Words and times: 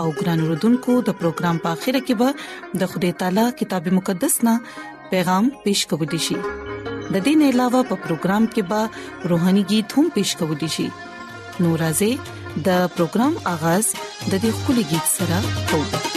او 0.00 0.06
ګران 0.18 0.40
وروډونکو 0.42 0.92
د 1.06 1.14
پروګرام 1.20 1.56
په 1.64 1.68
اخیره 1.76 2.00
کې 2.06 2.14
به 2.20 2.28
د 2.82 2.92
خدای 2.92 3.12
تعالی 3.22 3.44
کتاب 3.60 3.84
مقدس 3.98 4.34
نا 4.48 4.54
پیغام 5.10 5.44
پېښ 5.64 5.78
کوو 5.90 6.06
دی 6.12 6.20
شي 6.26 6.36
د 6.42 7.14
دې 7.24 7.34
نه 7.40 7.46
علاوه 7.54 7.80
په 7.90 7.96
پروګرام 8.04 8.44
کې 8.52 8.62
به 8.70 8.80
روهاني 9.34 9.64
गीत 9.74 9.88
هم 9.96 10.06
پېښ 10.14 10.28
کوو 10.38 10.54
دی 10.64 10.68
شي 10.76 10.88
نورازه 11.62 12.10
د 12.66 12.68
پروګرام 12.94 13.32
اغاز 13.54 13.86
د 14.30 14.32
دې 14.42 14.50
خولي 14.60 14.84
गीत 14.92 15.06
سره 15.16 15.36
کوو 15.70 16.10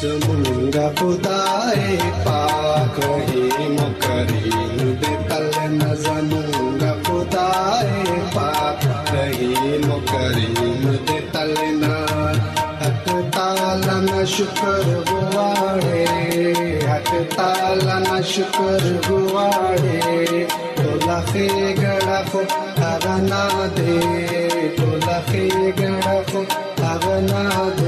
زمونږه 0.00 0.84
خدای 0.98 1.84
پاک 2.26 2.96
هي 3.28 3.66
مکرې 3.78 4.60
دې 5.00 5.14
تل 5.28 5.46
نظر 5.80 6.54
दे 11.06 11.18
तलना 11.32 11.96
हक 12.82 13.04
तालन 13.36 14.08
शुक्र 14.34 15.02
गुवाड़े 15.10 16.04
हक 16.92 17.10
तालन 17.36 18.08
शुक्र 18.32 18.92
गुवाड़े 19.08 20.44
तोला 20.80 21.18
के 21.32 21.46
गड़फ 21.82 22.34
अगना 22.92 23.42
दे 23.78 23.98
तोला 24.80 25.18
के 25.30 25.46
गड़फ 25.82 26.34
अगना 26.92 27.44
दे 27.80 27.85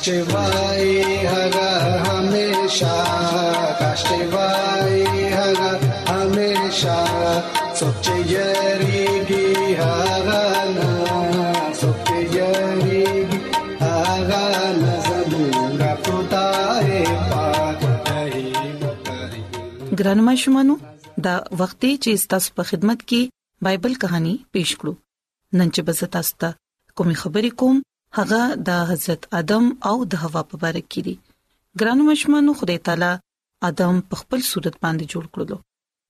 کاشتوای 0.00 1.02
هغه 1.04 1.70
همیشه 2.08 2.86
کاشتوای 3.80 5.02
هغه 5.36 5.72
همیشه 6.12 6.98
څوک 7.78 7.94
چې 8.04 8.14
یریږي 8.34 9.48
هغه 9.82 10.44
نه 10.76 10.90
څوک 11.80 11.96
چې 12.06 12.16
یریږي 12.36 13.10
هغه 13.84 14.44
نه 14.82 14.94
زمونږ 15.06 15.76
خدای 16.04 16.90
پاک 17.30 17.80
دی 18.06 18.36
ګرانو 19.98 20.22
مشمانو 20.28 20.74
دا 21.24 21.34
وخت 21.60 21.84
چې 22.02 22.12
تاسو 22.32 22.48
په 22.56 22.62
خدمت 22.70 22.98
کې 23.08 23.20
بایبل 23.64 23.92
کہانی 24.02 24.34
پیښ 24.52 24.68
کړو 24.80 24.92
نن 25.58 25.68
چې 25.74 25.80
بز 25.86 26.00
تاسو 26.14 26.32
ته 26.40 26.48
کومې 26.96 27.16
خبرې 27.22 27.52
کوم 27.60 27.76
هغه 28.18 28.42
د 28.68 28.70
حضرت 28.90 29.22
ادم 29.40 29.64
او 29.88 29.96
د 30.10 30.12
حوا 30.22 30.42
په 30.50 30.54
اړه 30.68 30.82
کړي 30.92 31.14
ګرانو 31.80 32.02
مشمانو 32.12 32.50
خدای 32.60 32.78
تعالی 32.86 33.12
ادم 33.68 33.94
په 34.08 34.14
خپل 34.20 34.40
صورت 34.50 34.74
باندې 34.84 35.04
جوړ 35.12 35.24
کړلو 35.32 35.56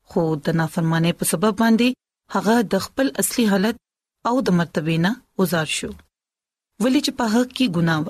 خو 0.08 0.22
د 0.46 0.56
نافرمانه 0.60 1.10
په 1.20 1.24
سبب 1.32 1.54
باندې 1.62 1.88
هغه 2.36 2.54
د 2.72 2.84
خپل 2.86 3.06
اصلي 3.22 3.44
حالت 3.52 3.76
او 4.28 4.34
د 4.46 4.56
مرتبه 4.60 4.94
نه 5.04 5.10
گزار 5.40 5.68
شو 5.78 5.90
ولې 6.82 7.00
چې 7.06 7.12
په 7.18 7.24
حق 7.34 7.48
کې 7.56 7.66
ګناه 7.76 8.00
و 8.04 8.08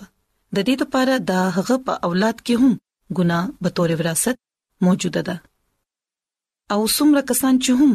د 0.57 0.59
دې 0.69 0.75
لپاره 0.83 1.15
د 1.31 1.33
هغه 1.57 1.77
په 1.87 1.93
اولاد 2.11 2.37
کې 2.47 2.55
هم 2.63 2.73
ګناه 3.17 3.45
به 3.63 3.69
تور 3.81 3.91
وراثت 4.03 4.37
موجوده 4.87 5.23
ده 5.31 5.37
او 6.75 6.81
څومره 6.97 7.21
کسان 7.33 7.55
چې 7.65 7.71
هم 7.81 7.91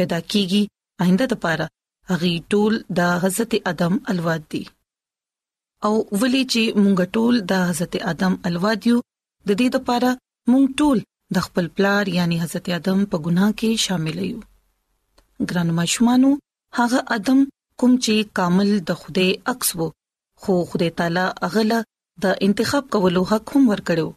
پیدا 0.00 0.18
کیږي 0.30 0.62
آینده 1.06 1.26
لپاره 1.34 1.64
هغه 2.10 2.28
ټول 2.52 2.72
د 3.00 3.16
حضرت 3.24 3.52
ادم 3.72 3.94
الواد 4.14 4.44
دي 4.54 4.62
او 5.86 5.92
ولې 6.20 6.42
چې 6.52 6.62
مونږ 6.82 6.98
ټول 7.16 7.34
د 7.50 7.62
حضرت 7.68 7.92
ادم 8.12 8.32
الوادیو 8.48 8.96
د 9.02 9.50
دې 9.60 9.68
لپاره 9.76 10.10
مونږ 10.52 10.66
ټول 10.82 10.98
د 11.36 11.46
خپل 11.46 11.66
پلار 11.76 12.04
یعنی 12.18 12.36
حضرت 12.42 12.66
ادم 12.78 12.98
په 13.12 13.16
ګناه 13.26 13.50
کې 13.58 13.70
شامل 13.86 14.18
یو 14.30 14.38
ګران 15.48 15.68
مشمانو 15.80 16.30
هغه 16.78 16.98
ادم 17.16 17.38
کوم 17.82 17.92
چې 18.04 18.14
کامل 18.40 18.70
د 18.90 18.98
خوده 19.00 19.28
عکس 19.52 19.68
وو 19.82 19.86
خو 20.42 20.52
خوده 20.72 20.88
تعالی 21.00 21.26
اغله 21.48 21.78
د 22.24 22.42
انتخاب 22.46 22.84
کولو 22.96 23.22
حق 23.30 23.46
هم 23.54 23.62
ورکړو 23.74 24.08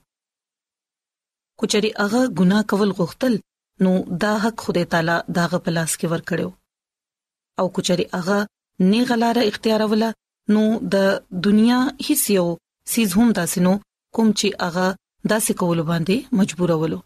کچري 1.64 1.92
هغه 2.02 2.22
ګناه 2.42 2.62
کول 2.74 2.90
غوښتل 3.00 3.34
نو 3.88 3.92
دا 4.26 4.34
حق 4.48 4.58
خوده 4.68 4.84
تعالی 4.96 5.16
داغه 5.40 5.58
پلاس 5.68 5.92
کې 6.00 6.08
ورکړو 6.16 6.48
او 7.64 7.72
کچري 7.80 8.06
هغه 8.16 8.38
نه 8.92 9.00
غلاره 9.14 9.44
اختیار 9.54 9.82
ولا 9.94 10.10
نو 10.52 10.62
د 10.94 10.96
دنیا 11.46 11.78
هیڅ 12.10 12.24
یو 12.38 12.48
سیز 12.94 13.10
هم 13.18 13.28
داسې 13.40 13.58
نو 13.66 13.74
کوم 14.16 14.28
چې 14.40 14.48
هغه 14.66 14.88
داسې 15.32 15.52
کول 15.62 15.80
باندې 15.92 16.16
مجبورولو 16.40 17.00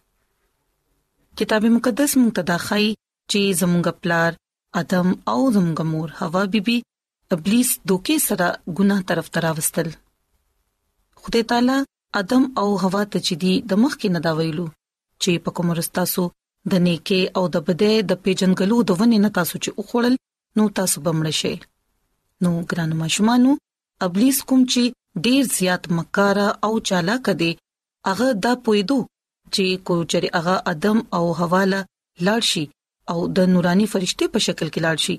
کتاب 1.42 1.62
مقدس 1.76 2.10
مونږ 2.20 2.32
ته 2.38 2.42
دا 2.50 2.56
خای 2.66 2.86
چې 3.30 3.40
زمونږ 3.60 3.86
پلار 4.02 4.32
ادم 4.80 5.08
او 5.34 5.38
زمونږ 5.54 5.78
مور 5.92 6.08
حوا 6.22 6.42
بیبي 6.56 6.76
ابلیس 7.36 7.70
دوکې 7.88 8.16
سره 8.28 8.48
ګناه 8.76 9.00
طرف 9.12 9.26
تراوستل 9.38 9.88
خدای 11.22 11.42
تعالی 11.52 11.78
ادم 12.22 12.42
او 12.62 12.68
حوا 12.84 13.02
ته 13.12 13.18
چې 13.26 13.34
دی 13.46 13.54
د 13.70 13.72
مخ 13.84 13.92
کې 14.00 14.08
ندا 14.18 14.32
ویلو 14.40 14.66
چې 15.22 15.32
په 15.48 15.60
کوم 15.60 15.68
رستاسو 15.82 16.24
د 16.74 16.86
نیکه 16.90 17.20
او 17.40 17.44
د 17.54 17.66
بده 17.70 17.92
د 18.10 18.12
پیجنګلو 18.22 18.76
د 18.88 18.90
ونې 18.98 19.18
نه 19.26 19.30
تاسو 19.40 19.56
چې 19.64 19.70
اوخړل 19.80 20.14
نو 20.56 20.62
تاسو 20.78 20.96
بمړ 21.08 21.28
شئ 21.42 21.56
نو 22.42 22.50
ګرانو 22.70 22.94
مشمانو 23.04 23.50
ابلیس 24.06 24.38
کوم 24.48 24.60
چې 24.72 24.82
ډیر 25.24 25.42
زیات 25.58 25.82
مکاره 25.96 26.46
او 26.66 26.72
چالاک 26.88 27.24
دی 27.40 27.50
هغه 28.08 28.28
دا 28.44 28.52
پویدو 28.64 28.98
چې 29.54 29.66
کوچري 29.86 30.28
هغه 30.36 30.54
ادم 30.72 30.98
او 31.18 31.24
حواله 31.40 31.80
لاړشي 32.26 32.64
او 33.14 33.18
د 33.38 33.52
نوراني 33.54 33.86
فرشته 33.94 34.24
په 34.34 34.38
شکل 34.46 34.68
کې 34.74 34.80
لاړشي 34.86 35.16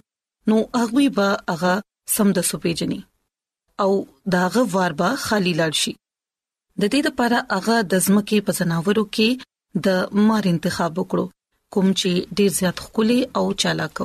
نو 0.49 0.55
هغه 0.81 1.03
به 1.19 1.27
هغه 1.53 1.73
سم 2.15 2.27
د 2.39 2.49
سپېجني 2.51 2.99
او 3.85 3.91
داغه 4.37 4.61
واربا 4.77 5.09
خالی 5.27 5.53
لاړشي 5.61 5.93
د 6.81 6.95
دې 6.95 7.11
لپاره 7.11 7.39
هغه 7.57 7.75
د 7.91 8.05
ځمکې 8.07 8.37
په 8.47 8.51
زناورو 8.59 9.05
کې 9.15 9.29
د 9.87 10.27
مار 10.29 10.43
انتخاب 10.53 10.93
وکړو 10.99 11.25
کوم 11.75 11.87
چې 12.01 12.11
ډیر 12.39 12.49
زیات 12.59 12.77
خولي 12.85 13.21
او 13.39 13.45
چالاک 13.63 13.95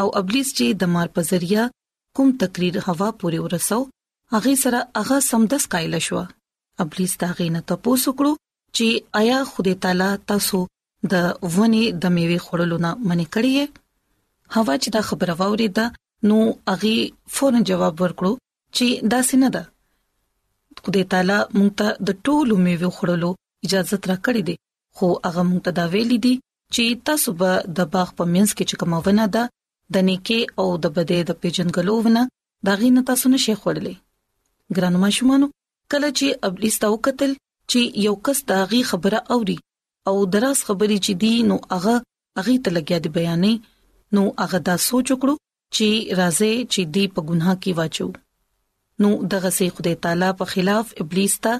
او 0.00 0.06
ابلیس 0.20 0.48
چې 0.58 0.66
د 0.82 0.90
مار 0.96 1.08
په 1.16 1.20
ذریعہ 1.30 1.64
کوم 2.16 2.30
تقریر 2.40 2.74
هوا 2.86 3.08
پوري 3.20 3.38
ورسو 3.44 3.78
هغه 4.34 4.52
سره 4.62 4.80
هغه 5.00 5.16
سمدس 5.30 5.64
کایل 5.74 5.94
شو 6.06 6.18
ابلیس 6.84 7.12
دا 7.22 7.28
غینه 7.38 7.60
تاسو 7.70 8.10
کړو 8.18 8.32
چې 8.76 8.86
آیا 9.20 9.38
خدای 9.52 9.74
تعالی 9.86 10.08
تاسو 10.32 10.58
د 11.12 11.54
ونی 11.56 11.80
د 12.02 12.14
میوه 12.16 12.40
خورلو 12.46 12.76
نه 12.86 12.90
منې 13.08 13.26
کړی 13.34 13.52
هوا 14.54 14.74
چې 14.82 14.88
دا 14.96 15.02
خبره 15.10 15.34
ووري 15.40 15.68
دا 15.78 15.86
نو 16.32 16.36
هغه 16.70 16.94
فورن 17.38 17.62
جواب 17.72 17.94
ورکړو 18.02 18.32
چې 18.76 18.86
دا 19.14 19.20
سینه 19.30 19.48
ده 19.56 19.62
خدای 20.84 21.04
تعالی 21.16 21.38
مونږ 21.56 21.72
ته 21.80 21.88
د 22.10 22.20
ټولو 22.28 22.54
میوه 22.66 22.90
خورلو 22.98 23.30
اجازه 23.70 23.96
تر 24.04 24.12
کړې 24.24 24.42
دي 24.50 24.56
خو 25.00 25.06
هغه 25.26 25.42
مونږ 25.50 25.60
ته 25.70 25.80
دا 25.80 25.84
ویلي 25.96 26.18
دي 26.28 26.34
چې 26.74 26.84
تاسو 27.10 27.28
به 27.42 27.50
د 27.80 27.92
باغ 27.98 28.08
په 28.18 28.24
منځ 28.36 28.50
کې 28.56 28.64
چې 28.68 28.74
کومه 28.84 28.98
ونه 29.06 29.26
ده 29.38 29.44
د 29.94 29.96
نیکی 30.08 30.40
او 30.60 30.66
د 30.82 30.86
بدې 30.96 31.20
د 31.28 31.30
پیژنګلو 31.40 31.94
ونه 32.04 32.22
دا 32.66 32.74
غینه 32.80 33.02
تاسو 33.10 33.26
نه 33.34 33.38
شي 33.44 33.54
خورلې 33.60 33.94
ګرانو 34.76 34.98
ماشومان 35.04 35.42
کله 35.92 36.08
چې 36.18 36.26
ابلیس 36.48 36.76
تا 36.82 36.88
وکتل 36.94 37.32
چې 37.70 37.80
یو 38.06 38.14
کس 38.26 38.38
دا 38.50 38.60
غي 38.70 38.82
خبره 38.90 39.18
اوري 39.34 39.58
او 40.08 40.16
دراس 40.34 40.58
خبرې 40.68 40.98
چې 41.06 41.12
دی 41.22 41.34
نو 41.50 41.56
هغه 41.74 41.94
هغه 42.38 42.52
ته 42.64 42.70
لګیا 42.76 42.98
دی 43.04 43.10
بیانې 43.16 43.54
نو 44.18 44.22
هغه 44.42 44.58
دا 44.68 44.76
سوچ 44.88 45.06
وکړو 45.12 45.34
چې 45.76 45.88
راځي 46.20 46.54
چې 46.72 46.80
دی 46.94 47.04
په 47.14 47.20
ګناه 47.28 47.54
کې 47.62 47.72
واچو 47.78 48.08
نو 49.02 49.08
دغه 49.32 49.50
سي 49.58 49.66
خدای 49.76 49.94
تعالی 50.04 50.30
په 50.40 50.44
خلاف 50.52 50.86
ابلیس 51.02 51.34
ته 51.44 51.52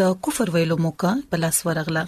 د 0.00 0.12
کفر 0.24 0.46
ویلو 0.54 0.76
موقع 0.84 1.12
پلاس 1.30 1.58
ورغله 1.66 2.04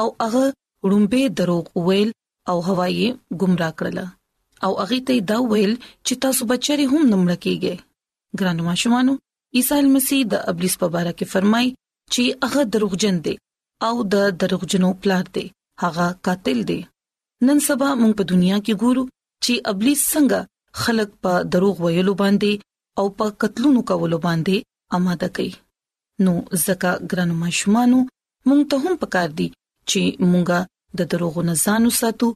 او 0.00 0.06
هغه 0.22 0.44
رومبه 0.90 1.22
دروغ 1.40 1.64
ویل 1.86 2.10
او 2.50 2.56
هوايي 2.68 3.08
گمراه 3.42 3.72
کړله 3.80 4.06
او 4.64 4.72
هغه 4.80 4.96
ته 5.08 5.14
دا 5.30 5.38
ویل 5.52 5.74
چې 6.06 6.12
تاسو 6.24 6.42
بچری 6.52 6.86
هم 6.92 7.02
نمړ 7.12 7.30
کیږئ 7.46 7.74
ګرانو 8.42 8.62
ماشومانو 8.70 9.12
عیسی 9.60 9.80
مسیح 9.96 10.20
د 10.32 10.44
ابلیس 10.52 10.74
په 10.82 10.86
اړه 11.00 11.12
کې 11.18 11.26
فرمای 11.34 11.66
چې 12.12 12.22
هغه 12.48 12.62
دروغجن 12.74 13.16
دی 13.26 13.34
او 13.88 13.94
د 14.12 14.14
دروغجنو 14.42 14.90
پلار 15.02 15.26
دی 15.36 15.46
هغه 15.84 16.06
قاتل 16.28 16.58
دی 16.70 16.80
نن 17.46 17.58
سبا 17.68 17.88
موږ 18.02 18.12
په 18.20 18.24
دنیا 18.32 18.58
کې 18.64 18.74
ګورو 18.82 19.04
چې 19.44 19.52
ابلیس 19.72 20.00
څنګه 20.14 20.40
خلک 20.82 21.08
په 21.24 21.32
دروغ 21.54 21.76
ویلو 21.84 22.14
باندې 22.22 22.52
او 22.98 23.06
په 23.18 23.26
قتلونو 23.44 23.80
کولو 23.90 24.18
باندې 24.26 24.56
آماده 24.98 25.28
کوي 25.36 25.52
نو 26.24 26.32
ځکه 26.66 26.90
ګرانو 27.10 27.34
ماشومانو 27.44 27.98
مونږ 28.48 28.62
ته 28.70 28.76
هم 28.84 28.94
پکار 29.02 29.28
دي 29.40 29.48
چې 29.90 30.02
مونږه 30.30 30.58
د 31.00 31.10
دروغو 31.12 31.40
نه 31.48 31.54
ځان 31.64 31.82
وساتو 31.90 32.28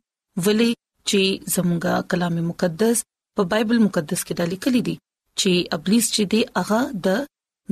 ولی 0.47 0.71
چې 1.09 1.21
زموږه 1.55 1.95
کلام 2.11 2.37
مقدس 2.51 2.99
په 3.37 3.43
بایبل 3.53 3.79
مقدس 3.87 4.21
کې 4.27 4.35
د 4.41 4.43
لیکل 4.53 4.77
دي 4.89 4.97
چې 5.41 5.51
ابلیس 5.77 6.07
چې 6.15 6.23
دی 6.33 6.41
هغه 6.59 6.81
د 7.07 7.25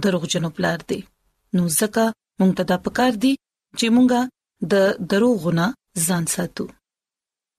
دروغجنو 0.07 0.51
پلار 0.57 0.81
دی 0.91 1.01
نو 1.57 1.63
ځکه 1.81 2.05
مونږ 2.39 2.53
ته 2.59 2.65
دا 2.71 2.77
پکار 2.87 3.13
دی 3.25 3.33
چې 3.79 3.87
مونږه 3.97 4.21
د 4.73 4.75
دروغونه 5.13 5.65
ځان 6.07 6.25
ساتو 6.35 6.67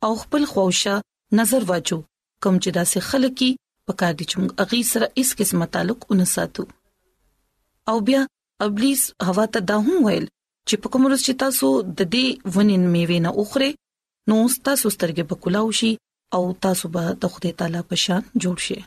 او 0.06 0.12
خپل 0.24 0.44
خوښه 0.54 0.96
نظر 1.40 1.62
واچو 1.72 2.00
کوم 2.44 2.56
چې 2.64 2.70
داسې 2.78 2.98
خلکې 3.10 3.50
پکار 3.92 4.14
دي 4.20 4.26
چې 4.30 4.36
مونږ 4.40 4.52
اغي 4.64 4.82
سره 4.92 5.08
هیڅ 5.18 5.30
قسمه 5.40 5.66
تعلق 5.74 6.00
ونه 6.12 6.28
ساتو 6.36 6.64
او 7.94 7.98
بیا 8.08 8.22
ابلیس 8.66 9.02
هوا 9.30 9.46
ته 9.56 9.60
دا 9.72 9.78
هم 9.88 9.98
ویل 10.08 10.26
چې 10.68 10.76
په 10.84 10.88
کوم 10.92 11.02
ورځ 11.08 11.22
چې 11.26 11.34
تاسو 11.44 11.68
د 11.98 12.14
دې 12.16 12.26
ونین 12.56 12.84
میوې 12.96 13.20
نه 13.26 13.32
اوخره 13.42 13.70
نو 14.30 14.36
تاسو 14.68 14.88
سترګې 14.96 15.24
په 15.32 15.36
کولاو 15.42 15.68
شي 15.80 15.92
او 16.36 16.44
تاسو 16.66 16.86
به 16.94 17.04
د 17.24 17.32
خدای 17.34 17.52
تعالی 17.60 17.82
په 17.90 17.96
شان 18.04 18.24
جوړ 18.44 18.58
شئ 18.68 18.80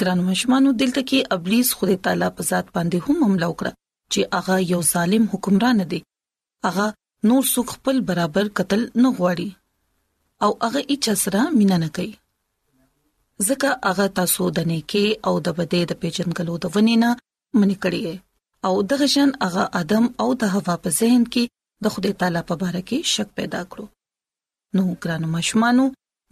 ګران 0.00 0.20
مشمانو 0.30 0.70
دلته 0.82 1.00
کې 1.08 1.28
ابلیس 1.36 1.68
خدای 1.80 1.96
تعالی 2.06 2.28
په 2.38 2.42
ذات 2.50 2.66
باندې 2.74 2.98
هم 3.08 3.16
حمله 3.26 3.46
وکړه 3.50 3.72
چې 4.12 4.20
هغه 4.38 4.54
یو 4.72 4.80
ظالم 4.92 5.24
حکمران 5.34 5.78
دی 5.92 6.00
هغه 6.68 6.86
نور 7.30 7.44
څوک 7.54 7.68
خپل 7.76 7.96
برابر 8.12 8.46
قتل 8.62 8.82
نه 9.02 9.10
غواړي 9.20 9.50
او 10.48 10.52
هغه 10.66 10.80
هیڅ 10.90 11.06
سره 11.26 11.40
مینا 11.58 11.76
نه 11.84 11.88
کوي 12.00 12.08
ځکه 13.48 13.70
هغه 13.90 14.06
تاسو 14.22 14.44
د 14.58 14.68
نیکی 14.74 15.06
او 15.30 15.34
د 15.46 15.48
بدې 15.62 15.80
د 15.94 16.02
پیژنګلو 16.04 16.54
د 16.66 16.76
ونینا 16.78 17.10
منی 17.60 17.76
کړی 17.82 18.00
او 18.68 18.74
د 18.88 19.04
غشن 19.04 19.30
هغه 19.46 19.64
ادم 19.84 20.04
او 20.24 20.28
د 20.42 20.58
هوا 20.58 20.74
په 20.82 20.88
ذهن 21.00 21.22
کې 21.32 21.44
د 21.86 21.96
خدای 21.96 22.12
تعالی 22.20 22.42
په 22.52 22.62
باره 22.64 22.82
کې 22.88 22.98
شک 23.14 23.30
پیدا 23.42 23.62
کړو 23.72 23.86
نو 24.76 24.82
ګرانو 25.02 25.28
مشمانو 25.36 25.84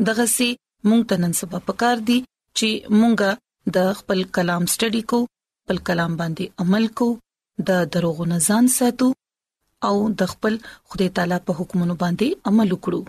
دغه 0.09 0.25
سي 0.37 0.49
مونږ 0.88 1.02
ته 1.12 1.23
نن 1.23 1.33
سبا 1.40 1.59
پکار 1.71 1.97
دي 2.11 2.18
چې 2.59 2.68
مونږه 3.00 3.30
د 3.76 3.90
خپل 4.00 4.18
کلام 4.38 4.62
سټڈی 4.75 5.02
کو 5.12 5.18
خپل 5.62 5.76
کلام 5.90 6.12
باندې 6.21 6.45
عمل 6.66 6.85
کو 7.00 7.09
د 7.71 7.87
دروغو 7.97 8.25
نه 8.33 8.38
ځان 8.49 8.64
ساتو 8.78 9.09
او 9.88 9.95
د 10.23 10.33
خپل 10.35 10.54
خدای 10.88 11.09
تعالی 11.18 11.38
په 11.49 11.52
حکمونو 11.62 11.95
باندې 12.02 12.28
عمل 12.52 12.68
وکړو 12.75 13.00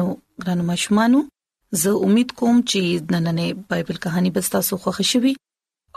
نو 0.00 0.04
ګرانو 0.44 0.62
مشمانو 0.72 1.18
زه 1.82 1.90
امید 2.08 2.28
کوم 2.40 2.56
چې 2.70 2.80
نننې 3.12 3.48
بایبل 3.74 3.96
کہانی 4.08 4.30
به 4.38 4.42
تاسو 4.58 4.74
خوښ 4.84 4.98
شي 5.12 5.32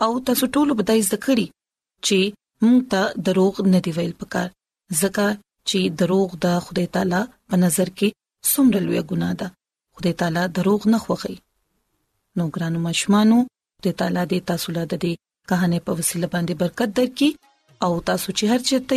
او 0.06 0.12
تاسو 0.30 0.44
ټول 0.56 0.70
به 0.80 0.84
دای 0.92 1.02
ذکرې 1.12 1.46
چې 2.06 2.20
مونږ 2.64 2.80
ته 2.94 3.02
دروغ 3.28 3.54
نه 3.74 3.80
دی 3.88 3.92
ویل 3.98 4.14
پکار 4.22 4.48
ځکه 5.02 5.26
چې 5.70 5.80
دروغ 6.04 6.28
د 6.46 6.56
خدای 6.68 6.88
تعالی 6.96 7.22
په 7.50 7.56
نظر 7.64 7.88
کې 8.02 8.08
څومره 8.52 8.80
لوی 8.88 9.02
ګناه 9.12 9.34
ده 9.42 9.48
خدای 9.98 10.14
تعالی 10.22 10.44
دروغ 10.60 10.82
نه 10.94 11.00
خوخي 11.06 11.36
نو 12.40 12.44
ګرانو 12.58 12.80
مشمانو 12.88 13.38
خدای 13.78 13.94
تعالی 14.04 14.24
دې 14.32 14.40
تاسو 14.52 14.68
له 14.78 14.84
دې 14.94 15.14
کہانی 15.54 15.80
په 15.90 15.96
وسیله 16.02 16.28
باندې 16.36 16.54
برکت 16.64 16.90
درکړي 17.02 17.30
او 17.88 17.92
تاسو 18.12 18.28
چې 18.38 18.44
هر 18.54 18.62
چیرته 18.72 18.96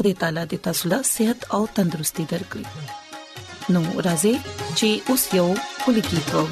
خدای 0.00 0.14
تعالی 0.24 0.44
دې 0.50 0.58
تاسو 0.68 0.84
له 0.92 0.98
صحت 1.14 1.38
او 1.58 1.62
تندرستي 1.78 2.24
درکړي 2.34 2.66
نو 3.76 3.82
راځي 4.08 4.34
چې 4.78 4.88
اوس 5.14 5.24
یو 5.40 5.48
کلی 5.86 6.02
کې 6.08 6.18
وو 6.32 6.44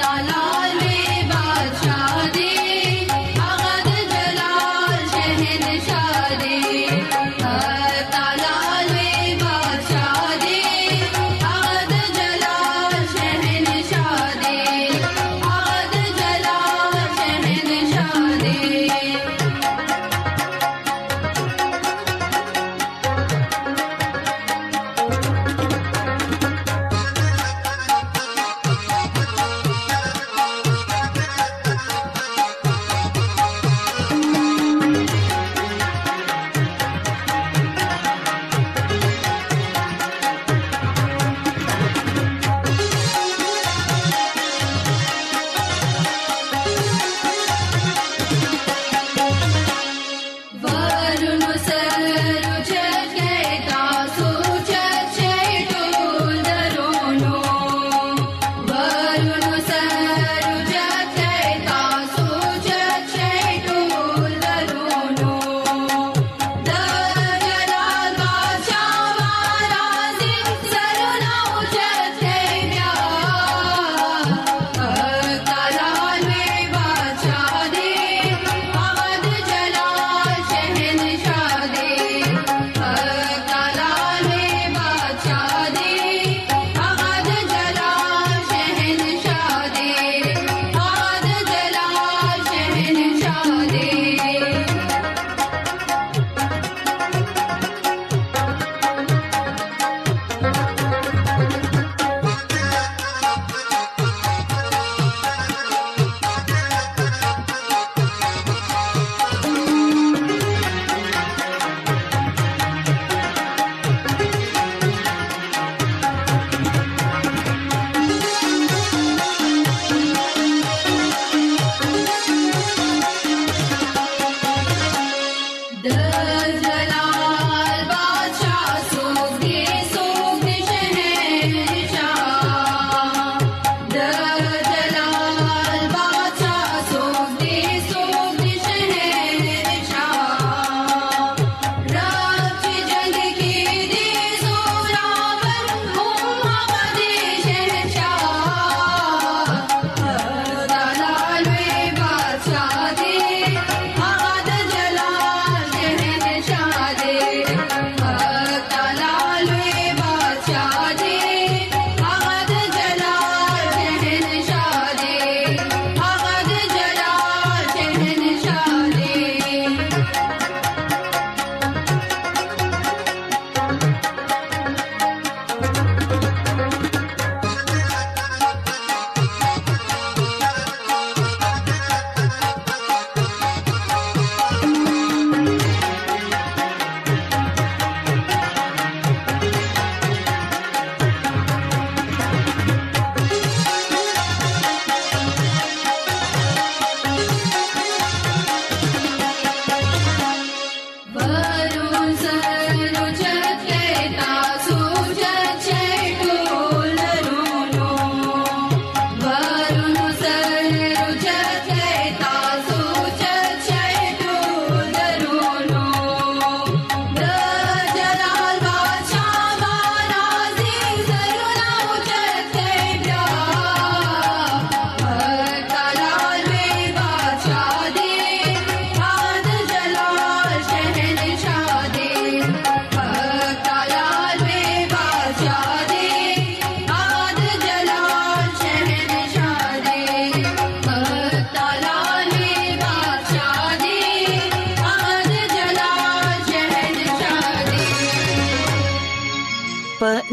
تعالی 0.00 0.41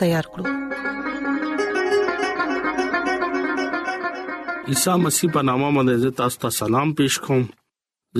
تیار 0.00 0.26
کړو 0.32 0.44
عیسی 4.72 4.94
مسیح 5.04 5.30
په 5.34 5.42
نامه 5.48 5.70
باندې 5.76 6.16
تاسو 6.22 6.40
ته 6.40 6.56
سلام 6.58 6.90
پېښ 7.00 7.20
کوم 7.26 7.42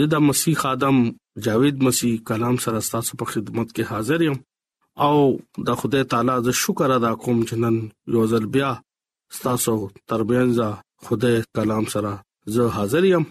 زه 0.00 0.08
د 0.12 0.24
مسیح 0.28 0.64
ادم 0.72 1.00
جاوید 1.46 1.82
مسیح 1.88 2.16
کلام 2.30 2.56
سره 2.66 2.82
تاسو 2.92 3.18
په 3.22 3.32
خدمت 3.32 3.74
کې 3.74 3.90
حاضر 3.94 4.24
یم 4.26 4.38
او 5.06 5.16
د 5.70 5.80
خدای 5.82 6.06
تعالی 6.14 6.36
ز 6.48 6.54
شکر 6.60 6.94
ادا 6.98 7.10
کوم 7.24 7.42
چې 7.48 7.64
نن 7.64 7.76
یو 8.18 8.24
ځل 8.34 8.46
بیا 8.58 8.70
تاسو 9.48 9.74
تربینځه 10.12 11.08
خدای 11.08 11.42
کلام 11.58 11.90
سره 11.96 12.14
زه 12.56 12.72
حاضر 12.78 13.04
یم 13.10 13.28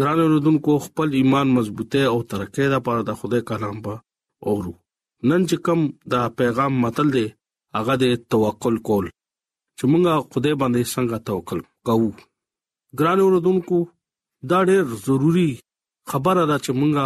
ګران 0.00 0.20
اوردونکو 0.24 0.78
خپل 0.86 1.16
ایمان 1.20 1.52
مضبوطه 1.58 2.06
او 2.12 2.18
ترقېده 2.34 2.72
لپاره 2.76 3.06
د 3.10 3.18
خدای 3.22 3.44
کلام 3.52 3.82
په 3.88 4.00
اورو 4.52 4.72
نن 4.72 5.44
چې 5.48 5.62
کوم 5.68 5.82
دا 6.16 6.20
پیغام 6.42 6.78
متل 6.86 7.10
دی 7.16 7.26
هغه 7.78 7.94
د 8.02 8.04
توکل 8.32 8.74
کول 8.88 9.06
چې 9.78 9.84
مونږه 9.90 10.12
خدای 10.32 10.54
باندې 10.62 10.90
څنګه 10.94 11.16
توکل 11.28 11.60
کوو 11.88 12.08
ګران 12.98 13.18
اوردونکو 13.24 13.78
دا 14.50 14.58
ډېر 14.70 14.84
ضروری 15.06 15.50
خبره 16.10 16.42
ده 16.50 16.56
چې 16.64 16.70
مونږه 16.80 17.04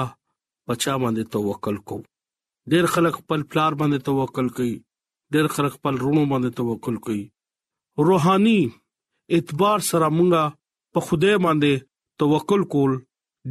بچا 0.69 0.95
باندې 1.03 1.23
توکل 1.35 1.77
کوو 1.89 2.05
ډېر 2.73 2.85
خلک 2.95 3.15
خپل 3.21 3.41
پلار 3.51 3.73
باندې 3.81 3.99
توکل 4.09 4.49
کوي 4.57 4.75
ډېر 5.35 5.47
خلک 5.55 5.73
خپل 5.79 5.95
رونو 6.05 6.23
باندې 6.33 6.51
توکل 6.59 6.97
کوي 7.07 7.23
روحاني 8.09 8.61
اعتبار 9.35 9.79
سره 9.91 10.07
مونږه 10.19 10.43
په 10.95 11.01
خدای 11.09 11.37
باندې 11.47 11.73
توکل 12.23 12.63
کول 12.73 12.93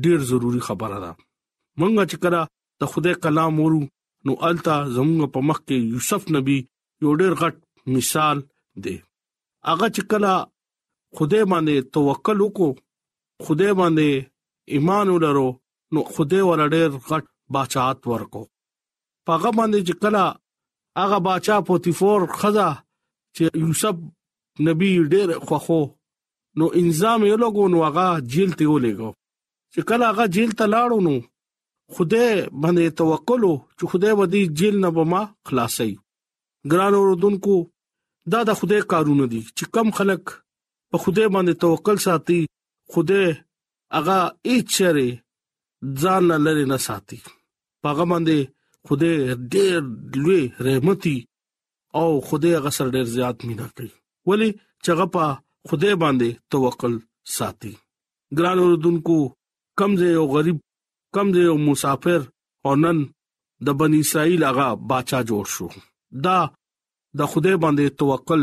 ډېر 0.04 0.20
ضروری 0.32 0.62
خبره 0.68 0.98
ده 1.04 1.12
مونږه 1.80 2.04
چې 2.12 2.18
کرا 2.24 2.42
ته 2.80 2.86
خدای 2.94 3.16
کلام 3.24 3.54
ورو 3.62 3.82
نو 4.28 4.34
التا 4.50 4.76
زموږ 4.96 5.26
په 5.36 5.40
مخ 5.50 5.58
کې 5.68 5.76
یوسف 5.96 6.24
نبی 6.36 6.60
یو 7.04 7.12
ډېر 7.22 7.34
غټ 7.42 7.56
مثال 7.96 8.38
دی 8.84 8.96
هغه 9.70 9.88
چې 9.96 10.02
کله 10.12 10.32
خدای 11.18 11.44
باندې 11.52 11.76
توکل 11.96 12.38
وکړو 12.42 12.70
خدای 13.46 13.72
باندې 13.82 14.10
ایمان 14.74 15.08
ولرو 15.16 15.50
نو 15.94 16.00
خدای 16.14 16.44
ول 16.46 16.62
ډېر 16.76 16.90
غټ 17.10 17.26
بچات 17.56 18.00
ورکو 18.12 18.44
پاغه 19.28 19.50
باندې 19.60 19.80
چې 19.88 19.94
کله 20.02 20.24
هغه 21.02 21.18
بچا 21.28 21.58
پوتیفور 21.70 22.20
خزا 22.40 22.70
چې 23.36 23.44
یوسف 23.64 23.96
نبی 24.68 24.92
ډېر 25.12 25.28
خوخو 25.50 25.82
نو 26.62 26.66
انزام 26.82 27.20
یې 27.30 27.36
لګو 27.44 27.66
نو 27.72 27.78
هغه 27.88 28.06
جیل 28.32 28.50
ته 28.58 28.66
ولګو 28.72 29.12
چې 29.74 29.80
کله 29.90 30.04
هغه 30.12 30.24
جیل 30.36 30.52
ته 30.60 30.66
لاړو 30.74 31.00
نو 31.08 31.14
خدای 31.96 32.32
باندې 32.62 32.86
توکل 33.02 33.44
چې 33.78 33.84
خدای 33.92 34.14
ودی 34.20 34.42
جیل 34.62 34.76
نه 34.84 34.90
بما 34.98 35.22
خلاصي 35.50 35.92
ګران 36.72 36.94
اوردونکو 37.00 37.56
دا 38.32 38.40
د 38.50 38.52
خوده 38.60 38.78
کارونه 38.94 39.26
دي 39.32 39.42
چې 39.58 39.64
کم 39.76 39.88
خلک 39.98 40.24
په 40.92 40.98
خوده 41.04 41.24
باندې 41.36 41.54
توکل 41.64 41.98
ساتي 42.08 42.40
خوده 42.92 43.22
هغه 43.96 44.20
اچره 44.54 45.08
ځان 46.02 46.24
لری 46.46 46.66
نه 46.74 46.78
ساتي 46.88 47.20
پاغه 47.84 48.06
باندې 48.12 48.38
خوده 48.86 49.12
ډېر 49.54 49.78
لوی 50.24 50.42
رحمتي 50.68 51.18
او 52.00 52.08
خوده 52.28 52.50
هغه 52.58 52.72
سره 52.78 52.90
ډېر 52.96 53.06
زیات 53.16 53.38
مینا 53.48 53.68
کوي 53.76 53.92
ولی 54.30 54.50
چېغه 54.86 55.06
په 55.16 55.26
خوده 55.70 55.92
باندې 56.04 56.30
توکل 56.52 56.94
ساتي 57.38 57.74
ګران 58.38 58.58
اوردونکو 58.62 59.18
کمزې 59.80 60.12
او 60.20 60.26
غریب 60.36 60.58
کمزې 61.16 61.44
او 61.52 61.58
مسافر 61.70 62.22
او 62.66 62.74
نن 62.84 62.98
د 63.66 63.82
بنی 63.82 63.98
اسرائیل 64.06 64.42
هغه 64.52 64.68
بادشاہ 64.92 65.24
جوړ 65.30 65.46
شو 65.56 65.68
دا 66.26 66.38
د 67.18 67.20
خوده 67.32 67.54
باندې 67.64 67.86
توکل 68.00 68.42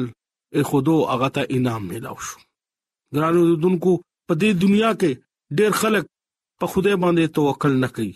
ای 0.54 0.62
خودو 0.70 0.94
هغه 1.12 1.28
ته 1.34 1.42
انعام 1.56 1.82
ملاو 1.90 2.18
شو 2.26 2.38
ګرانو 3.14 3.42
دونکو 3.64 3.90
په 4.28 4.32
دې 4.40 4.50
دنیا 4.62 4.90
کې 5.00 5.10
ډېر 5.58 5.72
خلک 5.82 6.04
په 6.60 6.66
خوده 6.72 6.92
باندې 7.02 7.24
توکل 7.36 7.72
نه 7.82 7.88
کوي 7.94 8.12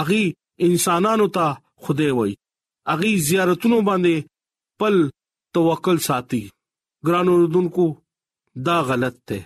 اغي 0.00 0.24
انسانانو 0.66 1.26
ته 1.36 1.44
خوده 1.82 2.08
وای 2.16 2.32
اغي 2.92 3.12
زیارتونو 3.28 3.78
باندې 3.88 4.14
پل 4.80 4.96
توکل 5.54 5.96
ساتي 6.08 6.44
ګرانو 7.06 7.34
دونکو 7.54 7.84
دا 8.66 8.76
غلط 8.90 9.14
دی 9.28 9.40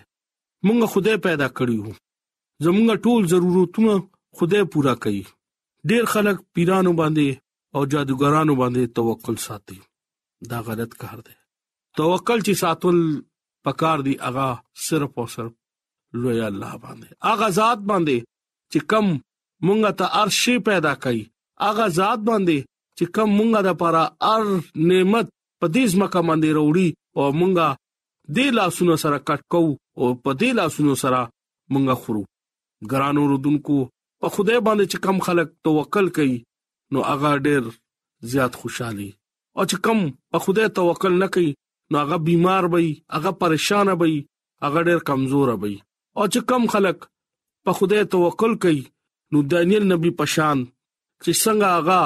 مونږ 0.67 0.81
خوده 0.93 1.13
پیدا 1.27 1.49
کړیو 1.59 1.87
زمونږ 2.65 2.89
ټول 3.05 3.21
ضرورتونه 3.33 3.93
خوده 4.37 4.61
پورا 4.73 4.95
کړي 5.03 5.23
ډېر 5.89 6.03
خلک 6.15 6.37
پیرانو 6.55 6.93
باندې 7.01 7.29
او 7.77 7.81
جادوګرانو 7.93 8.55
باندې 8.63 8.83
توکل 8.99 9.37
ساتي 9.47 9.79
دا 10.51 10.59
غلط 10.69 10.93
کار 11.03 11.19
دی 11.27 11.35
توکل 12.01 12.39
چې 12.47 12.53
ساتل 12.63 12.99
پکار 13.69 13.99
دی 14.09 14.15
اغا 14.29 14.49
صرف 14.87 15.13
او 15.19 15.27
صرف 15.35 15.53
لوی 16.25 16.41
الله 16.49 16.73
باندې 16.83 17.09
اغا 17.33 17.49
ذات 17.61 17.79
باندې 17.91 18.19
چې 18.73 18.79
کم 18.95 19.07
مونږه 19.67 19.91
ته 20.01 20.07
ارشي 20.23 20.55
پیدا 20.71 20.93
کړي 21.03 21.23
اغا 21.73 21.87
ذات 22.01 22.19
باندې 22.29 22.59
چې 22.97 23.05
کم 23.19 23.29
مونږه 23.39 23.61
د 23.67 23.71
پاره 23.81 24.05
ار 24.33 24.43
نعمت 24.91 25.27
په 25.61 25.67
دې 25.75 25.85
ځمکه 25.95 26.21
باندې 26.29 26.49
وروړي 26.53 26.89
او 27.17 27.25
مونږه 27.41 27.69
دې 28.37 28.47
لاسونو 28.61 28.97
سره 29.05 29.17
کټ 29.29 29.43
کو 29.55 29.63
او 29.99 30.07
په 30.25 30.31
دې 30.41 30.51
لاسونو 30.61 30.95
سره 31.05 31.21
مونږه 31.73 31.95
خورو 32.05 32.25
ګرانو 32.91 33.23
رودونکو 33.33 33.77
په 34.23 34.27
خدای 34.35 34.59
باندې 34.67 34.87
چې 34.91 34.99
کم 35.05 35.17
خلک 35.29 35.49
توکل 35.69 36.09
کوي 36.19 36.41
نو 36.95 37.01
هغه 37.11 37.31
ډیر 37.47 37.65
زیات 38.31 38.53
خوشحالي 38.61 39.11
او 39.57 39.63
چې 39.71 39.77
کم 39.85 39.99
په 40.31 40.39
خوده 40.45 40.65
توکل 40.79 41.13
نه 41.23 41.29
کوي 41.35 41.51
نو 41.91 41.95
هغه 42.03 42.17
بیمار 42.29 42.63
وي 42.75 42.89
هغه 43.15 43.31
پریشان 43.41 43.89
وي 44.01 44.15
هغه 44.67 44.81
ډیر 44.89 45.01
کمزور 45.09 45.49
وي 45.63 45.75
او 46.19 46.23
چې 46.33 46.41
کم 46.51 46.63
خلک 46.75 46.99
په 47.67 47.71
خوده 47.79 47.99
توکل 48.15 48.53
کوي 48.65 48.83
نو 49.31 49.39
دانیل 49.53 49.85
نبی 49.93 50.11
پشان 50.19 50.59
چې 51.23 51.33
څنګه 51.43 51.69
هغه 51.79 52.01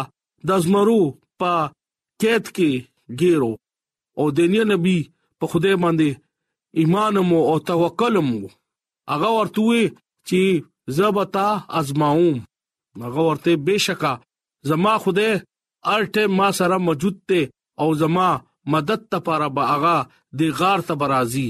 د 0.49 0.51
زمرو 0.65 1.03
په 1.41 1.53
کېت 2.23 2.45
کې 2.57 2.73
ګیرو 3.21 3.53
او 4.19 4.25
دانیل 4.39 4.65
نبی 4.75 4.99
په 5.41 5.45
خوده 5.51 5.73
باندې 5.85 6.09
ایمان 6.81 7.15
مو 7.29 7.41
او 7.51 7.57
توکل 7.71 8.15
مو 8.29 8.41
هغه 9.13 9.29
ورته 9.37 9.83
چې 10.29 10.43
زبتا 10.99 11.49
ازماوم 11.81 12.39
هغه 13.05 13.21
ورته 13.29 13.53
بشکا 13.67 14.13
زما 14.69 14.95
خوده 15.05 15.31
ارته 15.97 16.27
ما 16.39 16.51
سره 16.59 16.77
موجود 16.79 17.17
ته 17.29 17.51
او 17.81 17.95
زما 17.95 18.29
مدد 18.75 19.03
لپاره 19.15 19.49
باغا 19.59 19.97
د 20.39 20.41
غار 20.61 20.81
ته 20.89 20.95
برازي 21.03 21.49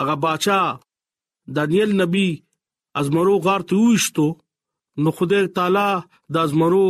هغه 0.00 0.14
بچا 0.22 0.58
دانیل 1.54 1.90
نبی 2.00 2.28
ازمرو 3.00 3.34
غار 3.46 3.62
ته 3.70 3.74
وښتو 3.86 4.26
نو 5.02 5.08
خدای 5.18 5.46
تعالی 5.56 5.88
د 6.32 6.34
ازمرو 6.44 6.86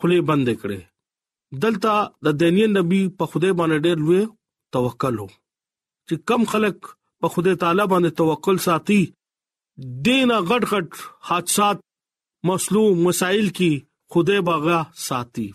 خله 0.00 0.20
بند 0.28 0.48
کړي 0.60 0.80
دلته 1.62 1.94
د 2.24 2.38
دانیل 2.42 2.70
نبی 2.78 3.02
په 3.18 3.24
خدای 3.32 3.52
باندې 3.58 3.84
ډېر 3.84 3.96
لوی 4.04 4.22
توکل 4.76 5.14
هو 5.22 5.28
چې 6.08 6.14
کم 6.28 6.42
خلک 6.52 6.76
په 7.20 7.26
خدای 7.34 7.54
تعالی 7.62 7.84
باندې 7.92 8.16
توکل 8.20 8.56
ساتي 8.68 9.00
دینه 10.06 10.36
غټ 10.50 10.62
غټ 10.72 10.88
حادثات 11.30 11.78
مسلو 12.48 12.84
مسائل 13.08 13.46
کې 13.58 13.72
خدای 14.12 14.40
باغا 14.48 14.78
ساتي 15.06 15.48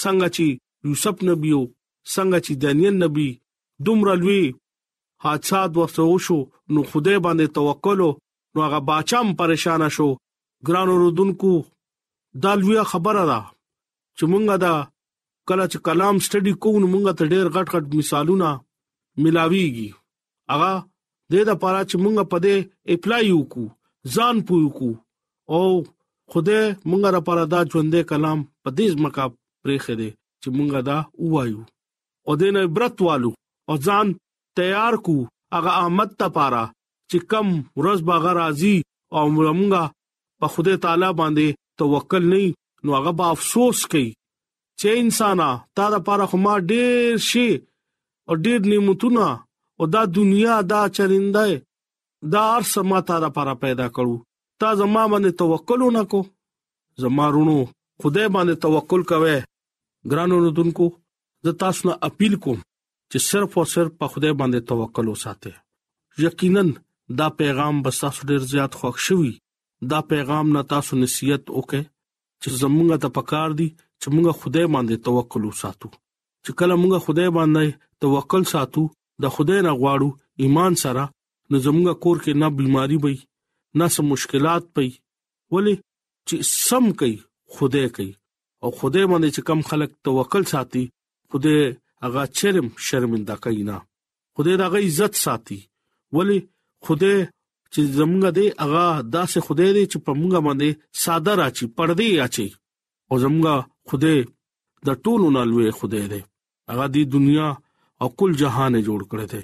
څنګه 0.00 0.26
چې 0.36 0.46
یوسف 0.86 1.16
نبیو 1.28 1.62
څنګه 2.14 2.38
چې 2.44 2.52
دانیل 2.62 2.94
نبی 3.04 3.28
دومره 3.86 4.12
لوی 4.22 4.42
حادثات 5.24 5.70
ورته 5.78 6.02
وشو 6.10 6.38
نو 6.72 6.80
خدای 6.90 7.18
باندې 7.24 7.46
توکل 7.56 7.98
نو 8.54 8.58
هغه 8.66 8.80
باچام 8.88 9.26
پریشان 9.40 9.82
شو 9.96 10.08
ګران 10.66 10.88
رودونکو 11.02 11.52
دا 12.42 12.52
لوی 12.60 12.78
خبره 12.92 13.22
ده 13.30 13.40
چې 14.16 14.24
مونږه 14.32 14.56
دا 14.64 14.74
کله 15.48 15.64
چې 15.72 15.78
کلام 15.86 16.16
سټډي 16.24 16.54
کوو 16.62 16.80
نو 16.82 16.86
مونږ 16.92 17.04
ته 17.18 17.24
ډېر 17.32 17.46
غټ 17.54 17.66
غټ 17.74 17.84
مثالونه 17.98 18.48
ملاويږي 19.22 19.88
هغه 20.50 20.72
د 21.30 21.32
دې 21.32 21.42
لپاره 21.50 21.80
چې 21.90 21.96
مونږ 22.02 22.16
په 22.32 22.38
دې 22.44 22.56
اپلای 22.94 23.26
وکړو 23.34 23.66
ځان 24.14 24.36
پوي 24.46 24.64
وکړو 24.68 24.92
او 25.54 25.62
خدای 26.32 26.64
مونږه 26.90 27.10
لپاره 27.16 27.42
دا 27.52 27.60
ژوندې 27.72 28.00
کلام 28.10 28.38
په 28.62 28.68
دې 28.78 28.86
ځمکه 28.94 29.22
پرېخې 29.62 29.94
دي 30.00 30.10
چې 30.40 30.48
مونږه 30.56 30.80
دا 30.88 30.98
وایو 31.32 31.62
او 32.26 32.32
دینه 32.40 32.60
عبرت 32.68 32.94
والو 33.06 33.30
او 33.68 33.74
ځان 33.86 34.06
تیار 34.58 34.94
کو 35.06 35.16
هغه 35.54 35.72
آمد 35.84 36.10
ته 36.20 36.26
پاره 36.36 36.64
چې 37.10 37.18
کم 37.30 37.46
ورځ 37.78 37.98
باغ 38.08 38.24
راځي 38.40 38.76
او 39.16 39.22
مونږه 39.36 39.82
په 40.40 40.46
خدای 40.52 40.76
تعالی 40.84 41.10
باندې 41.20 41.46
توکل 41.78 42.24
نه 42.32 42.42
نو 42.84 42.88
هغه 42.98 43.12
با 43.18 43.24
افسوس 43.34 43.78
کوي 43.92 44.08
چې 44.78 44.88
انسانا 45.02 45.50
تا 45.76 45.86
دا 45.88 45.92
لپاره 45.94 46.22
خو 46.30 46.36
ما 46.46 46.54
ډېر 46.70 47.16
شي 47.30 47.48
او 48.28 48.32
ډېر 48.44 48.58
نعمتونه 48.72 49.26
او 49.78 49.84
دا 49.94 50.02
دنیا 50.18 50.56
دا 50.72 50.80
چرنده 50.96 51.44
دا 52.32 52.42
ارسما 52.56 52.98
تا 53.08 53.16
لپاره 53.24 53.52
پیدا 53.64 53.86
کړو 53.96 54.14
تا 54.64 54.72
زما 54.82 55.02
باندې 55.12 55.30
توکل 55.40 55.80
ونکو 55.86 56.20
زما 57.02 57.24
رونو 57.34 57.54
خدای 58.02 58.28
باندې 58.36 58.54
توکل 58.64 59.02
کوي 59.10 59.34
ګرانو 60.12 60.36
رودونکو 60.44 60.86
زه 61.48 61.52
تاسو 61.62 61.80
نه 61.88 61.94
اپیل 62.08 62.34
کوم 62.46 62.60
چې 63.10 63.18
صرف 63.28 63.50
او 63.58 63.64
صرف 63.74 63.90
په 64.04 64.08
خدای 64.12 64.30
باندې 64.40 64.60
توکل 64.70 65.06
وساته 65.10 65.50
یقینا 66.24 66.62
دا 67.18 67.26
پیغام 67.40 67.74
بس 67.88 67.96
تاسو 68.04 68.20
ډیر 68.30 68.40
زیات 68.54 68.72
خوښ 68.78 68.96
شوی 69.08 69.32
دا 69.92 69.98
پیغام 70.14 70.46
نه 70.56 70.62
تاسو 70.72 70.92
نصیحت 71.02 71.42
وکړي 71.58 71.82
چې 72.42 72.48
زمونږه 72.62 72.96
ته 73.04 73.08
پکار 73.20 73.50
دي 73.60 73.68
چې 74.00 74.08
مونږه 74.14 74.34
خدای 74.44 74.64
باندې 74.74 74.96
توکل 75.10 75.42
وساتو 75.50 75.88
چې 76.44 76.50
کله 76.62 76.74
مونږه 76.80 77.00
خدای 77.10 77.30
باندې 77.38 77.66
توکل 78.06 78.42
ساتو 78.54 78.82
د 79.26 79.36
خدای 79.38 79.60
نه 79.70 79.78
غواړو 79.84 80.08
ایمان 80.48 80.72
سره 80.86 81.02
نو 81.50 81.56
زمونږه 81.64 81.94
کور 82.06 82.16
کې 82.26 82.32
نه 82.44 82.48
بيماري 82.62 82.98
وي 83.06 83.16
نس 83.78 83.96
مشکلات 84.10 84.64
پي 84.74 84.86
ولی 85.54 85.74
چې 86.28 86.36
سم 86.66 86.84
کوي 87.00 87.16
خوده 87.56 87.84
کوي 87.96 88.10
او 88.62 88.68
خوده 88.78 89.02
باندې 89.10 89.30
چې 89.34 89.40
کم 89.48 89.60
خلک 89.70 89.90
توکل 90.08 90.44
ساتي 90.52 90.82
خوده 91.30 91.56
هغه 92.06 92.22
چرم 92.40 92.66
شرمنده 92.88 93.34
کوي 93.46 93.64
نه 93.70 93.76
خوده 94.38 94.52
دغه 94.62 94.78
عزت 94.88 95.14
ساتي 95.24 95.58
ولی 96.18 96.38
خوده 96.88 97.10
چې 97.72 97.80
زمونږ 97.98 98.26
دی 98.38 98.46
هغه 98.62 98.84
داسې 99.14 99.38
خوده 99.48 99.66
دی 99.76 99.84
چې 99.92 99.98
په 100.06 100.12
مونږ 100.20 100.34
باندې 100.46 100.70
ساده 101.02 101.32
راچی 101.42 101.66
پردي 101.80 102.08
اچي 102.28 102.48
او 103.10 103.14
زمونږ 103.22 103.46
خوده 103.92 104.14
د 104.90 105.00
ټولو 105.06 105.26
نالوي 105.36 105.70
خوده 105.82 106.02
دی 106.14 106.22
هغه 106.70 106.86
دی 106.96 107.02
دنیا 107.18 107.48
او 108.02 108.06
کل 108.22 108.30
جهان 108.44 108.74
جوړ 108.86 109.00
کړی 109.10 109.26
دی 109.32 109.42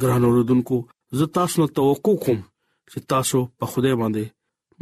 ګران 0.00 0.22
اوردونکو 0.30 0.76
زه 1.20 1.26
تاسو 1.38 1.56
نو 1.62 1.66
توقع 1.80 2.14
کوم 2.26 2.40
چې 2.92 2.98
تاسو 3.12 3.38
په 3.58 3.64
خوده 3.72 3.92
باندې 4.00 4.24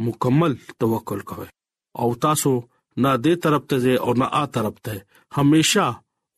مکمل 0.07 0.53
توکل 0.81 1.19
کوئ 1.29 1.49
او 2.01 2.07
تاسو 2.25 2.51
نه 3.03 3.11
دې 3.25 3.33
طرف 3.43 3.63
ته 3.69 3.75
ځئ 3.83 3.95
او 4.05 4.11
نه 4.21 4.27
آ 4.41 4.43
طرف 4.55 4.75
ته 4.85 4.93
هميشه 5.37 5.87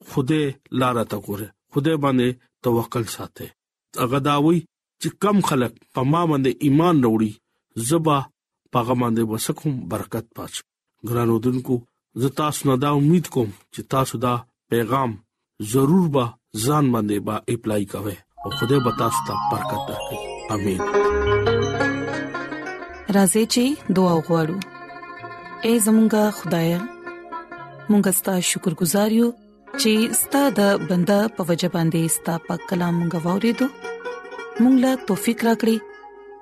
خوده 0.10 0.42
لار 0.80 0.98
ته 1.12 1.18
ګوره 1.28 1.48
خوده 1.74 1.94
باندې 2.04 2.30
توکل 2.66 3.06
ساته 3.16 3.46
هغه 4.04 4.20
داوي 4.30 4.60
چې 5.02 5.08
کم 5.24 5.38
خلک 5.50 5.74
په 5.96 6.02
ما 6.12 6.22
باندې 6.32 6.52
ایمان 6.66 6.96
وروړي 7.04 7.32
زبا 7.90 8.18
پاغه 8.74 8.94
باندې 9.02 9.22
وسکم 9.32 9.72
برکت 9.94 10.26
پات 10.36 10.54
ګرانو 11.08 11.38
دنکو 11.48 11.78
زه 12.22 12.30
تاسو 12.42 12.62
نه 12.70 12.76
دا 12.84 12.90
امید 13.00 13.26
کوم 13.36 13.50
چې 13.74 13.82
تاسو 13.94 14.16
دا 14.26 14.36
پیغام 14.74 15.12
ضرور 15.74 16.06
به 16.14 16.26
ځان 16.66 16.86
باندې 16.94 17.18
با 17.28 17.36
اپلای 17.54 17.86
کوئ 17.96 18.18
او 18.44 18.50
خدای 18.58 18.80
به 18.86 18.92
تاسو 19.02 19.20
ته 19.32 19.42
برکت 19.54 19.82
درکړي 19.90 20.33
امين 20.56 20.82
راځي 23.18 23.44
چې 23.54 23.64
دعا 24.00 24.14
وغوړو 24.18 24.58
اے 25.66 25.72
زمونږ 25.86 26.12
خدای 26.40 26.68
مونږ 27.90 28.04
ستاسو 28.20 28.48
شکر 28.52 28.74
گزار 28.82 29.10
یو 29.20 29.30
چې 29.82 29.92
ستاسو 30.22 30.56
د 30.60 30.88
بندا 30.92 31.20
په 31.40 31.50
وجبان 31.52 31.88
دي 31.96 32.04
ستاسو 32.18 32.44
په 32.50 32.66
کلام 32.72 32.96
غوړې 33.24 33.52
دو 33.60 33.68
مونږ 34.62 34.76
لا 34.86 34.92
توفيق 35.12 35.40
راکړي 35.50 35.78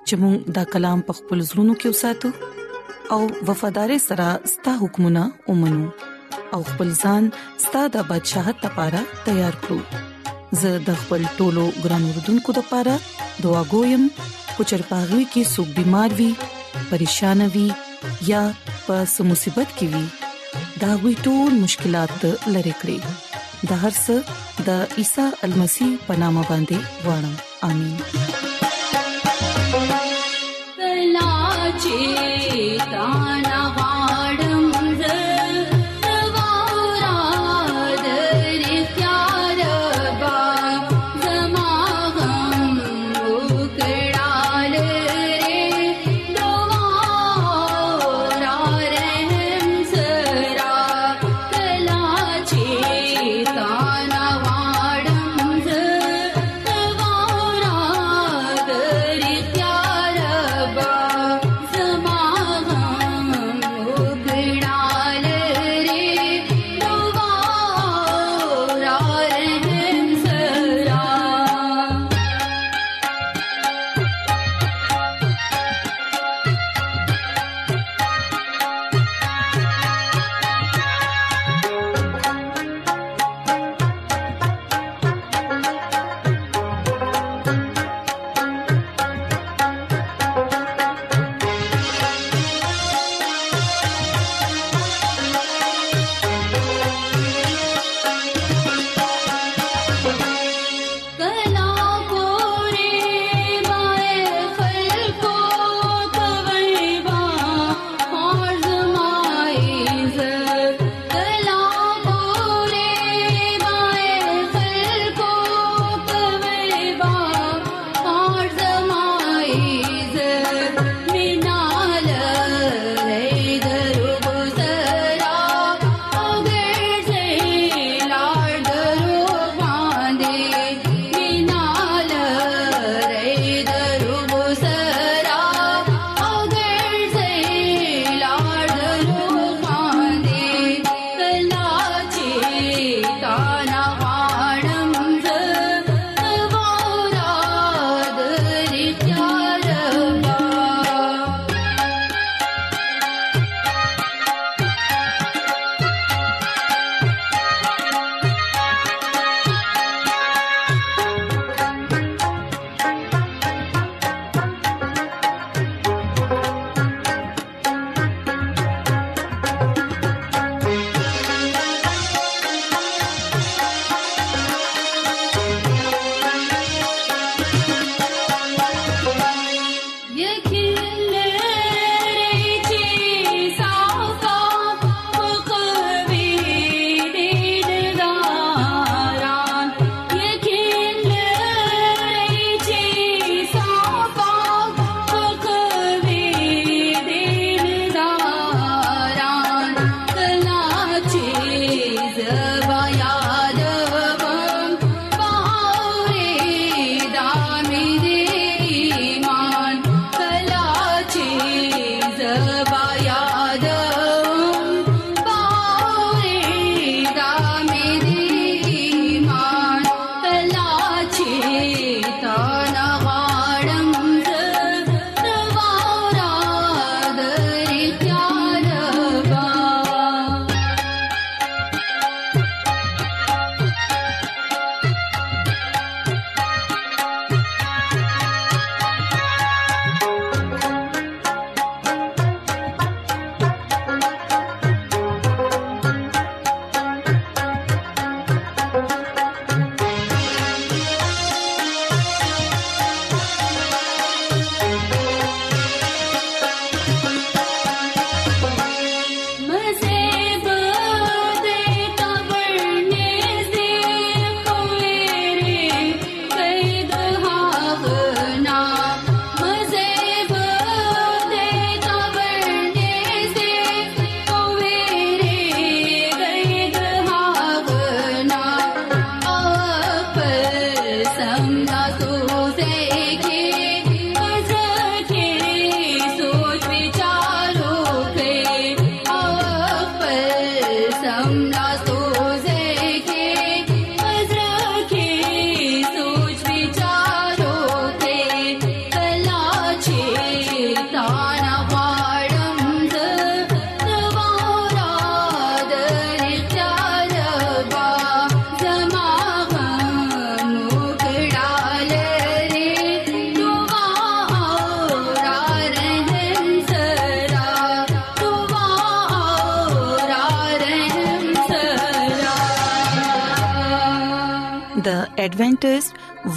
چې 0.06 0.14
مونږ 0.22 0.36
دا 0.56 0.64
کلام 0.76 0.98
په 1.10 1.20
خپل 1.20 1.38
زړونو 1.48 1.74
کې 1.80 1.88
وساتو 1.94 2.28
او 3.16 3.20
وفادار 3.50 3.90
سره 4.08 4.28
ستاسو 4.54 4.80
حکمونه 4.84 5.22
ومنو 5.50 5.90
او 6.56 6.60
خپل 6.70 6.94
ځان 7.02 7.22
ستاسو 7.66 7.92
د 7.98 8.08
بدشاه 8.14 8.58
ته 8.64 8.72
لپاره 8.72 9.04
تیار 9.28 9.62
کړو 9.66 10.10
زه 10.60 10.70
د 10.88 10.96
خپل 11.02 11.20
ټولو 11.38 11.64
ګران 11.84 12.02
وردونکو 12.08 12.50
لپاره 12.58 12.94
دعا 13.46 13.62
کوم 13.72 14.02
چې 14.56 14.62
چرپاغوي 14.72 15.24
کې 15.32 15.42
سګ 15.54 15.68
بيمار 15.78 16.10
وي 16.18 16.28
پریشان 16.90 17.38
وي 17.54 17.66
یا 18.32 18.42
په 18.84 18.94
سمصيبت 19.16 19.68
کې 19.78 19.86
وي 19.92 20.06
دا 20.84 20.90
وي 21.06 21.12
ټول 21.28 21.52
مشکلات 21.64 22.18
لری 22.54 22.74
کړی 22.84 22.98
د 23.72 23.84
هر 23.86 23.92
څه 24.04 24.14
د 24.70 25.02
عیسی 25.02 25.26
المسی 25.50 25.88
پنامه 26.08 26.42
باندې 26.50 26.78
وړم 27.06 27.34
امين 27.72 27.92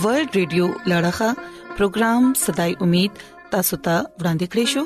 ورلد 0.05 0.35
رادیو 0.35 0.65
لړغا 0.91 1.27
پروگرام 1.77 2.23
صداي 2.45 2.71
امید 2.87 3.13
تاسو 3.53 3.77
ته 3.85 3.93
ورانده 4.23 4.47
کړی 4.55 4.65
شو 4.73 4.81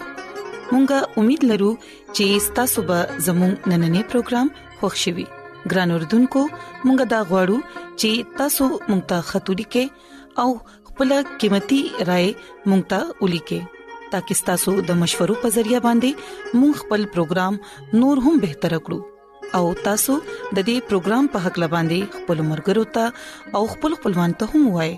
مونږه 0.74 1.00
امید 1.22 1.42
لرو 1.50 1.72
چې 2.18 2.46
تاسو 2.60 2.84
به 2.92 3.00
زموږ 3.26 3.56
نننې 3.72 4.04
پروګرام 4.12 4.52
خوښیوي 4.84 5.26
ګران 5.74 5.92
اوردونکو 5.96 6.44
مونږه 6.86 7.06
دا 7.16 7.20
غواړو 7.32 7.58
چې 8.00 8.12
تاسو 8.40 8.68
مونږ 8.90 9.02
ته 9.10 9.18
خاطري 9.34 9.66
کې 9.74 10.40
او 10.42 10.48
خپل 10.92 11.12
قیمتي 11.44 11.82
رائے 12.12 12.30
مونږ 12.70 12.88
ته 12.96 13.02
ولي 13.26 13.42
کې 13.52 14.08
تاکي 14.16 14.40
تاسو 14.52 14.78
د 14.94 15.00
مشورو 15.04 15.38
په 15.44 15.54
ذریعہ 15.58 15.84
باندې 15.88 16.56
مونږ 16.62 16.82
خپل 16.84 17.06
پروګرام 17.18 18.00
نور 18.06 18.24
هم 18.30 18.40
بهتر 18.46 18.78
کړو 18.88 19.60
او 19.60 19.76
تاسو 19.92 20.18
د 20.32 20.56
دې 20.64 20.90
پروګرام 20.90 21.30
په 21.38 21.44
حق 21.48 21.62
لباندې 21.66 22.18
خپل 22.20 22.48
مرګرو 22.56 22.88
ته 22.98 23.60
او 23.60 23.66
خپل 23.76 24.00
خپلوان 24.02 24.40
ته 24.42 24.52
هم 24.56 24.74
وایي 24.80 24.98